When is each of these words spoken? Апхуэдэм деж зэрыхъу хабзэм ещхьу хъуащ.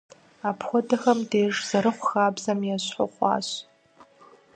Апхуэдэм 0.49 1.19
деж 1.29 1.55
зэрыхъу 1.69 2.05
хабзэм 2.09 2.59
ещхьу 2.75 3.09
хъуащ. 3.13 3.47